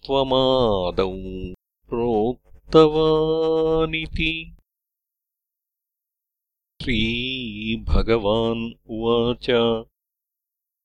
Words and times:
त्वमादौ 0.05 1.13
प्रोक्तवानिति। 1.89 4.55
श्रीभगवान् 6.81 8.71
उवाच 8.89 9.47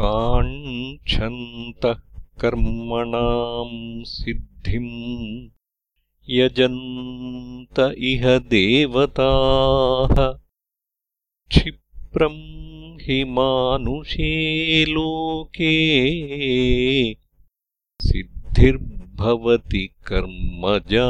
काङ्क्षन्तः 0.00 2.07
कर्मणाम् 2.40 4.04
सिद्धिम् 4.04 5.48
यजन्त 6.30 7.94
इह 7.98 8.38
देवताः। 8.38 10.38
क्षिप्रम् 11.48 13.00
हि 13.00 13.24
मानुषे 13.24 14.84
लोके 14.84 15.74
सिद्धिर्भवति 18.02 19.86
कर्मजा। 19.86 21.08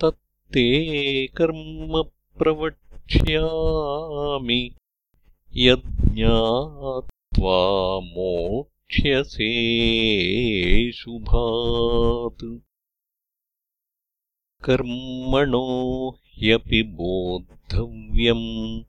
तत्ते 0.00 1.26
कर्म 1.26 2.04
प्रवक्ष्यामि। 2.38 4.74
यज्ञात्वा 5.56 8.00
मोक्ष्यसे 8.90 10.92
शुभात्। 10.92 12.60
कर्मणो 14.64 16.10
ह्यपि 16.10 16.82
बोद्धव्यम्। 16.82 18.82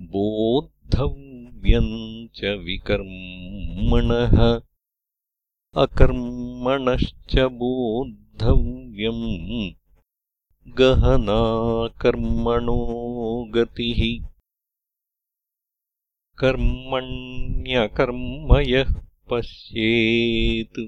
बोद्धव्यम् 0.00 2.28
च 2.34 2.44
विकर्मणः। 2.44 4.60
अकर्मणश्च 5.74 7.38
बोद्धव्यम्। 7.38 9.70
गहना 10.68 11.88
कर्मणो 12.02 13.50
गतिः 13.54 14.29
कर्मण्यकर्म 16.40 18.50
यः 18.60 18.92
पश्येत्। 19.30 20.78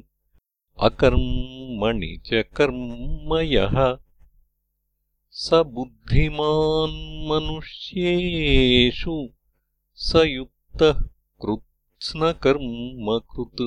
अकर्मणि 0.78 2.12
च 2.26 2.43
कर्म 2.56 3.37
यः 3.40 3.76
स 5.31 5.62
बुद्धिमान् 5.75 6.99
मनुष्येषु 7.28 9.16
स 9.94 10.22
युक्तः 10.26 11.00
कृत्स्नकर्मकृत्। 11.43 13.62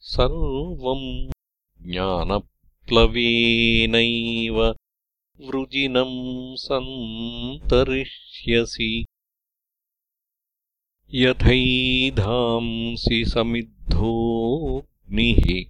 सर्वम् 0.00 1.90
ज्ञानप्लवेनैव 1.90 4.74
वृजिनम् 5.40 6.56
सन्तरिष्यसि। 6.56 9.04
यथैधांसि 11.14 13.24
समिद्धोऽग्निः 13.24 15.64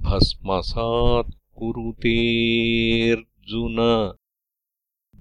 भस्मसात् 0.00 1.58
कुरुतेऽर्जुन 1.58 3.76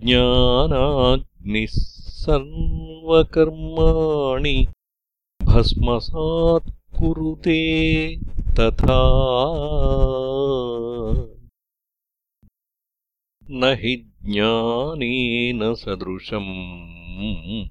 ज्ञानाग्निः 0.03 1.67
सर्वकर्माणि 1.69 4.67
भस्मसात् 5.43 6.99
कुरुते 6.99 7.59
तथा 8.59 8.99
न 13.51 13.63
हि 13.63 14.11
ज्ञानेन 14.23 15.75
सदृशम्। 15.75 17.69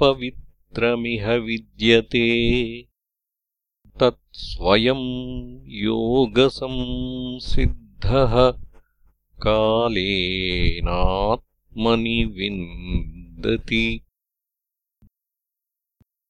पवित्रमिह 0.00 1.30
विद्यते। 1.30 2.84
तत्स्वयम् 4.00 5.60
योगसंसिद्धः। 5.66 8.54
कालेनात्मनि 9.42 12.24
विन्दति। 12.24 14.00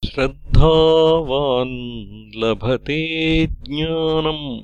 श्रद्धावान् 0.05 2.31
लभते 2.35 3.47
ज्ञानम्। 3.47 4.61